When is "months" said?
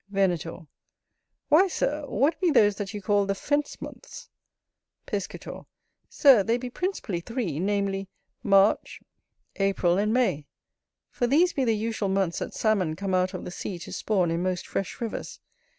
3.79-4.29, 12.09-12.39